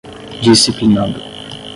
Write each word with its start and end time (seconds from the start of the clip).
disciplinando 0.41 1.13